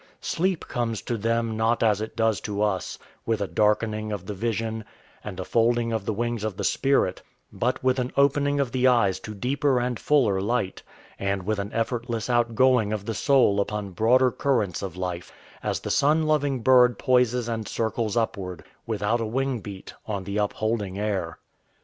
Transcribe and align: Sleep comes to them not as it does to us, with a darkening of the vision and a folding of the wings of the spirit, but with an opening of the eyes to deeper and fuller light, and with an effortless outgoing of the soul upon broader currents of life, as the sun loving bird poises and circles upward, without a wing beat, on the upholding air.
Sleep 0.19 0.67
comes 0.67 0.99
to 1.03 1.15
them 1.15 1.55
not 1.55 1.83
as 1.83 2.01
it 2.01 2.15
does 2.15 2.41
to 2.41 2.63
us, 2.63 2.97
with 3.23 3.39
a 3.39 3.45
darkening 3.45 4.11
of 4.11 4.25
the 4.25 4.33
vision 4.33 4.83
and 5.23 5.39
a 5.39 5.45
folding 5.45 5.93
of 5.93 6.05
the 6.07 6.13
wings 6.13 6.43
of 6.43 6.57
the 6.57 6.63
spirit, 6.63 7.21
but 7.53 7.83
with 7.83 7.99
an 7.99 8.11
opening 8.17 8.59
of 8.59 8.71
the 8.71 8.87
eyes 8.87 9.19
to 9.19 9.35
deeper 9.35 9.79
and 9.79 9.99
fuller 9.99 10.41
light, 10.41 10.81
and 11.19 11.43
with 11.43 11.59
an 11.59 11.71
effortless 11.71 12.31
outgoing 12.31 12.91
of 12.91 13.05
the 13.05 13.13
soul 13.13 13.59
upon 13.61 13.91
broader 13.91 14.31
currents 14.31 14.81
of 14.81 14.97
life, 14.97 15.31
as 15.61 15.81
the 15.81 15.91
sun 15.91 16.25
loving 16.25 16.61
bird 16.61 16.97
poises 16.97 17.47
and 17.47 17.67
circles 17.67 18.17
upward, 18.17 18.63
without 18.87 19.21
a 19.21 19.25
wing 19.27 19.59
beat, 19.59 19.93
on 20.07 20.23
the 20.23 20.37
upholding 20.39 20.97
air. 20.97 21.37